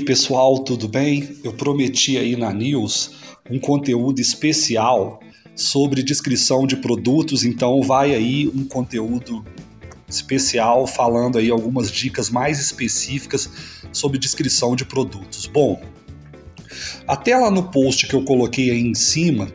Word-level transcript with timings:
pessoal, 0.00 0.60
tudo 0.60 0.88
bem? 0.88 1.36
Eu 1.44 1.52
prometi 1.52 2.16
aí 2.16 2.36
na 2.36 2.50
News 2.54 3.10
um 3.50 3.58
conteúdo 3.58 4.18
especial 4.18 5.20
sobre 5.54 6.02
descrição 6.02 6.66
de 6.66 6.74
produtos, 6.74 7.44
então 7.44 7.82
vai 7.82 8.14
aí 8.14 8.48
um 8.48 8.64
conteúdo 8.64 9.44
especial 10.08 10.86
falando 10.86 11.36
aí 11.36 11.50
algumas 11.50 11.90
dicas 11.92 12.30
mais 12.30 12.58
específicas 12.58 13.50
sobre 13.92 14.18
descrição 14.18 14.74
de 14.74 14.86
produtos. 14.86 15.44
Bom, 15.44 15.82
até 17.06 17.36
lá 17.36 17.50
no 17.50 17.64
post 17.64 18.06
que 18.06 18.14
eu 18.14 18.24
coloquei 18.24 18.70
aí 18.70 18.80
em 18.80 18.94
cima, 18.94 19.52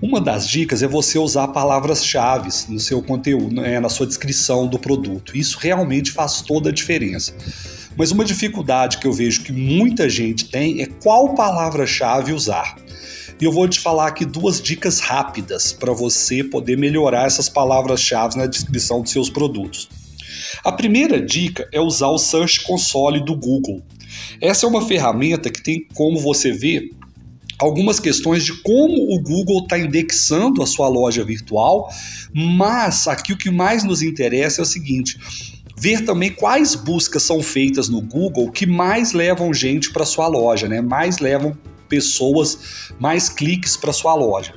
uma 0.00 0.20
das 0.20 0.48
dicas 0.48 0.80
é 0.80 0.86
você 0.86 1.18
usar 1.18 1.48
palavras-chave 1.48 2.50
no 2.68 2.78
seu 2.78 3.02
conteúdo, 3.02 3.56
né, 3.56 3.80
na 3.80 3.88
sua 3.88 4.06
descrição 4.06 4.68
do 4.68 4.78
produto. 4.78 5.36
Isso 5.36 5.58
realmente 5.58 6.12
faz 6.12 6.40
toda 6.40 6.68
a 6.68 6.72
diferença. 6.72 7.34
Mas 7.96 8.10
uma 8.10 8.24
dificuldade 8.24 8.98
que 8.98 9.06
eu 9.06 9.12
vejo 9.12 9.42
que 9.42 9.52
muita 9.52 10.08
gente 10.08 10.48
tem 10.50 10.82
é 10.82 10.86
qual 10.86 11.34
palavra-chave 11.34 12.32
usar. 12.32 12.76
E 13.40 13.44
eu 13.44 13.52
vou 13.52 13.68
te 13.68 13.80
falar 13.80 14.08
aqui 14.08 14.24
duas 14.24 14.60
dicas 14.60 15.00
rápidas 15.00 15.72
para 15.72 15.92
você 15.92 16.42
poder 16.42 16.76
melhorar 16.76 17.26
essas 17.26 17.48
palavras-chave 17.48 18.36
na 18.36 18.46
descrição 18.46 19.02
dos 19.02 19.12
seus 19.12 19.28
produtos. 19.28 19.88
A 20.64 20.72
primeira 20.72 21.20
dica 21.20 21.68
é 21.72 21.80
usar 21.80 22.08
o 22.08 22.18
Search 22.18 22.62
Console 22.64 23.24
do 23.24 23.36
Google. 23.36 23.82
Essa 24.40 24.66
é 24.66 24.68
uma 24.68 24.86
ferramenta 24.86 25.50
que 25.50 25.62
tem 25.62 25.86
como 25.94 26.18
você 26.18 26.52
ver 26.52 26.90
algumas 27.58 27.98
questões 27.98 28.44
de 28.44 28.52
como 28.62 29.14
o 29.14 29.20
Google 29.20 29.62
está 29.62 29.78
indexando 29.78 30.62
a 30.62 30.66
sua 30.66 30.88
loja 30.88 31.24
virtual, 31.24 31.88
mas 32.34 33.06
aqui 33.06 33.32
o 33.32 33.38
que 33.38 33.50
mais 33.50 33.84
nos 33.84 34.02
interessa 34.02 34.60
é 34.60 34.62
o 34.62 34.66
seguinte: 34.66 35.18
ver 35.76 36.04
também 36.04 36.30
quais 36.30 36.74
buscas 36.74 37.22
são 37.22 37.42
feitas 37.42 37.88
no 37.88 38.00
Google 38.00 38.50
que 38.50 38.66
mais 38.66 39.12
levam 39.12 39.52
gente 39.52 39.92
para 39.92 40.04
sua 40.04 40.26
loja, 40.26 40.66
né? 40.66 40.80
Mais 40.80 41.18
levam 41.18 41.56
pessoas, 41.88 42.90
mais 42.98 43.28
cliques 43.28 43.76
para 43.76 43.92
sua 43.92 44.14
loja. 44.14 44.54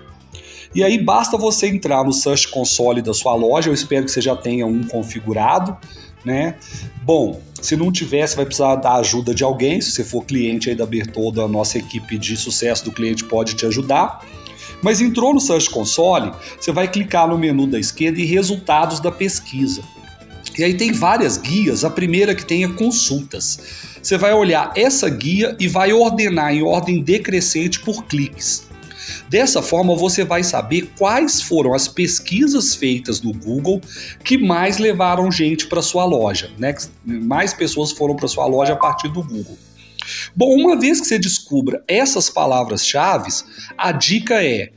E 0.73 0.83
aí 0.83 0.97
basta 1.03 1.37
você 1.37 1.67
entrar 1.67 2.03
no 2.03 2.13
Search 2.13 2.47
Console 2.47 3.01
da 3.01 3.13
sua 3.13 3.35
loja, 3.35 3.69
eu 3.69 3.73
espero 3.73 4.05
que 4.05 4.11
você 4.11 4.21
já 4.21 4.35
tenha 4.35 4.65
um 4.65 4.83
configurado, 4.83 5.75
né? 6.23 6.55
Bom, 7.03 7.41
se 7.59 7.75
não 7.75 7.91
tiver, 7.91 8.25
você 8.27 8.35
vai 8.35 8.45
precisar 8.45 8.75
da 8.75 8.95
ajuda 8.95 9.33
de 9.33 9.43
alguém, 9.43 9.81
se 9.81 9.91
você 9.91 10.03
for 10.03 10.23
cliente 10.23 10.69
aí 10.69 10.75
da 10.75 10.85
Bertolda, 10.85 11.43
a 11.43 11.47
nossa 11.47 11.77
equipe 11.77 12.17
de 12.17 12.37
sucesso 12.37 12.85
do 12.85 12.91
cliente 12.91 13.23
pode 13.23 13.55
te 13.55 13.65
ajudar. 13.65 14.23
Mas 14.81 15.01
entrou 15.01 15.33
no 15.33 15.41
Search 15.41 15.69
Console, 15.69 16.31
você 16.59 16.71
vai 16.71 16.87
clicar 16.87 17.27
no 17.27 17.37
menu 17.37 17.67
da 17.67 17.79
esquerda 17.79 18.19
e 18.19 18.25
resultados 18.25 18.99
da 18.99 19.11
pesquisa. 19.11 19.81
E 20.57 20.63
aí 20.63 20.73
tem 20.73 20.91
várias 20.91 21.37
guias, 21.37 21.83
a 21.83 21.89
primeira 21.89 22.35
que 22.35 22.45
tem 22.45 22.63
é 22.63 22.67
consultas. 22.67 23.59
Você 24.01 24.17
vai 24.17 24.33
olhar 24.33 24.71
essa 24.75 25.09
guia 25.09 25.55
e 25.59 25.67
vai 25.67 25.93
ordenar 25.93 26.53
em 26.53 26.61
ordem 26.61 27.01
decrescente 27.01 27.79
por 27.79 28.05
cliques. 28.05 28.67
Dessa 29.29 29.61
forma, 29.61 29.95
você 29.95 30.23
vai 30.23 30.43
saber 30.43 30.91
quais 30.97 31.41
foram 31.41 31.73
as 31.73 31.87
pesquisas 31.87 32.75
feitas 32.75 33.21
no 33.21 33.33
Google 33.33 33.81
que 34.23 34.37
mais 34.37 34.77
levaram 34.77 35.31
gente 35.31 35.67
para 35.67 35.81
sua 35.81 36.05
loja, 36.05 36.51
né? 36.57 36.73
Mais 37.05 37.53
pessoas 37.53 37.91
foram 37.91 38.15
para 38.15 38.27
sua 38.27 38.45
loja 38.45 38.73
a 38.73 38.77
partir 38.77 39.09
do 39.09 39.23
Google. 39.23 39.57
Bom, 40.35 40.55
uma 40.55 40.79
vez 40.79 40.99
que 40.99 41.07
você 41.07 41.19
descubra 41.19 41.83
essas 41.87 42.29
palavras-chave, 42.29 43.29
a 43.77 43.91
dica 43.91 44.43
é 44.43 44.71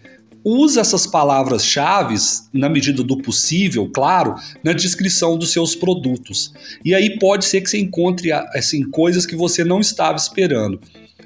Usa 0.45 0.81
essas 0.81 1.07
palavras-chave, 1.07 2.15
na 2.53 2.69
medida 2.69 3.03
do 3.03 3.17
possível, 3.17 3.89
claro, 3.93 4.35
na 4.63 4.73
descrição 4.73 5.39
dos 5.39 5.53
seus 5.53 5.75
produtos. 5.75 6.53
E 6.85 6.95
aí 6.95 7.19
pode 7.19 7.45
ser 7.45 7.61
que 7.61 7.71
você 7.71 7.79
encontre 7.79 8.33
assim, 8.33 8.83
coisas 8.91 9.25
que 9.25 9.37
você 9.37 9.63
não 9.65 9.81
estava 9.81 10.17
esperando. 10.17 10.81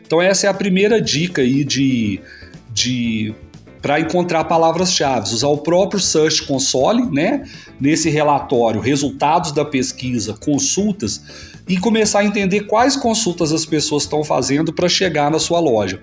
Então, 0.06 0.20
essa 0.20 0.46
é 0.46 0.50
a 0.50 0.54
primeira 0.54 1.00
dica 1.00 1.42
aí 1.42 1.64
de, 1.64 2.20
de 2.72 3.34
para 3.82 4.00
encontrar 4.00 4.44
palavras-chave, 4.44 5.32
usar 5.32 5.48
o 5.48 5.58
próprio 5.58 6.00
Search 6.00 6.42
Console, 6.44 7.06
né? 7.10 7.44
Nesse 7.80 8.10
relatório, 8.10 8.80
resultados 8.80 9.52
da 9.52 9.64
pesquisa, 9.64 10.34
consultas, 10.34 11.22
e 11.68 11.76
começar 11.78 12.20
a 12.20 12.24
entender 12.24 12.62
quais 12.62 12.96
consultas 12.96 13.52
as 13.52 13.66
pessoas 13.66 14.04
estão 14.04 14.22
fazendo 14.22 14.72
para 14.72 14.88
chegar 14.88 15.30
na 15.30 15.38
sua 15.38 15.60
loja. 15.60 16.00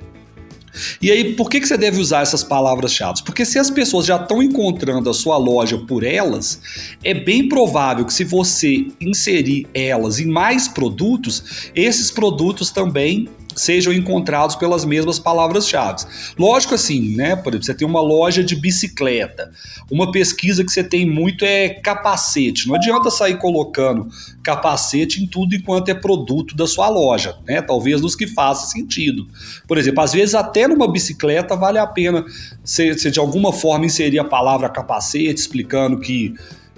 E 1.02 1.12
aí, 1.12 1.34
por 1.34 1.50
que, 1.50 1.60
que 1.60 1.68
você 1.68 1.78
deve 1.78 2.00
usar 2.00 2.22
essas 2.22 2.44
palavras-chave? 2.44 3.24
Porque 3.24 3.46
se 3.46 3.60
as 3.60 3.70
pessoas 3.70 4.06
já 4.06 4.16
estão 4.16 4.42
encontrando 4.42 5.10
a 5.10 5.14
sua 5.14 5.38
loja 5.38 5.78
por 5.78 6.04
elas, 6.04 6.62
é 7.04 7.14
bem 7.14 7.48
provável 7.48 8.06
que 8.06 8.14
se 8.14 8.24
você 8.24 8.88
inserir 9.00 9.68
elas 9.74 10.20
em 10.20 10.26
mais 10.26 10.68
produtos, 10.68 11.70
esses 11.76 12.10
produtos 12.10 12.72
também 12.72 13.30
sejam 13.56 13.94
encontrados 13.94 14.56
pelas 14.56 14.86
mesmas 14.86 15.20
palavras-chave. 15.20 16.06
Lógico 16.38 16.76
assim, 16.76 17.16
né? 17.16 17.36
Por 17.36 17.54
exemplo, 17.54 17.66
você 17.66 17.74
tem 17.74 17.88
uma 17.88 18.02
loja 18.02 18.44
de 18.44 18.56
bicicleta. 18.56 19.52
Uma 19.92 20.12
pesquisa 20.12 20.64
que 20.64 20.72
você 20.72 20.84
tem 20.84 21.10
muito 21.10 21.46
é 21.46 21.70
capacete. 21.70 22.68
Não 22.68 22.76
adianta 22.76 23.10
sair 23.10 23.38
colocando 23.38 24.08
capacete 24.42 25.24
em 25.24 25.28
tudo 25.28 25.56
enquanto 25.56 25.90
é 25.90 25.94
produto 25.94 26.56
da 26.56 26.68
sua 26.68 26.90
loja, 26.90 27.38
né? 27.48 27.62
Talvez 27.62 28.02
nos 28.02 28.16
que 28.16 28.28
faça 28.28 28.68
sentido. 28.68 29.28
Por 29.68 29.78
exemplo, 29.78 30.04
às 30.04 30.14
vezes 30.14 30.36
até 30.36 30.63
numa 30.68 30.92
bicicleta 30.92 31.56
vale 31.56 31.78
a 31.78 31.88
pena 31.88 32.26
você, 32.64 32.94
você 32.94 33.12
de 33.12 33.20
alguma 33.20 33.52
forma 33.54 33.86
inserir 33.86 34.20
a 34.20 34.24
palavra 34.24 34.70
capacete, 34.70 35.40
explicando 35.40 36.00
que 36.00 36.34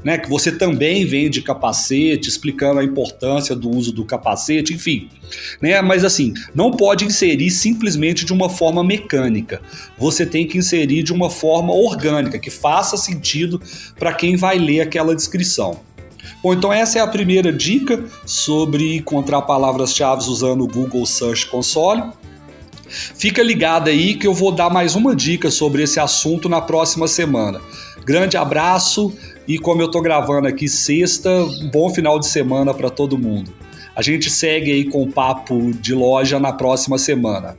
né, 0.05 0.19
que 0.19 0.29
você 0.29 0.51
também 0.51 1.03
vende 1.03 1.41
capacete, 1.41 2.29
explicando 2.29 2.79
a 2.79 2.83
importância 2.83 3.55
do 3.55 3.71
uso 3.71 3.91
do 3.91 4.05
capacete, 4.05 4.71
enfim. 4.71 5.09
Né, 5.59 5.81
mas 5.81 6.05
assim, 6.05 6.31
não 6.53 6.69
pode 6.69 7.03
inserir 7.03 7.49
simplesmente 7.49 8.23
de 8.23 8.31
uma 8.31 8.47
forma 8.47 8.83
mecânica. 8.83 9.59
Você 9.97 10.23
tem 10.23 10.45
que 10.45 10.59
inserir 10.59 11.01
de 11.01 11.11
uma 11.11 11.31
forma 11.31 11.73
orgânica, 11.73 12.37
que 12.37 12.51
faça 12.51 12.95
sentido 12.95 13.59
para 13.97 14.13
quem 14.13 14.35
vai 14.35 14.59
ler 14.59 14.81
aquela 14.81 15.15
descrição. 15.15 15.79
Bom, 16.43 16.53
então 16.53 16.71
essa 16.71 16.99
é 16.99 17.01
a 17.01 17.07
primeira 17.07 17.51
dica 17.51 18.05
sobre 18.27 18.97
encontrar 18.97 19.41
palavras-chave 19.41 20.29
usando 20.29 20.63
o 20.63 20.67
Google 20.67 21.03
Search 21.07 21.47
Console. 21.47 22.03
Fica 22.89 23.41
ligado 23.41 23.89
aí 23.89 24.15
que 24.15 24.27
eu 24.27 24.33
vou 24.33 24.51
dar 24.51 24.69
mais 24.69 24.95
uma 24.95 25.15
dica 25.15 25.49
sobre 25.49 25.83
esse 25.83 25.99
assunto 25.99 26.47
na 26.47 26.61
próxima 26.61 27.07
semana. 27.07 27.61
Grande 28.05 28.37
abraço 28.37 29.13
e 29.47 29.57
como 29.57 29.81
eu 29.81 29.89
tô 29.89 30.01
gravando 30.01 30.47
aqui 30.47 30.67
sexta, 30.67 31.29
bom 31.71 31.89
final 31.89 32.19
de 32.19 32.27
semana 32.27 32.73
para 32.73 32.89
todo 32.89 33.17
mundo. 33.17 33.53
A 33.95 34.01
gente 34.01 34.29
segue 34.29 34.71
aí 34.71 34.85
com 34.85 35.03
o 35.03 35.11
papo 35.11 35.71
de 35.73 35.93
loja 35.93 36.39
na 36.39 36.51
próxima 36.51 36.97
semana. 36.97 37.55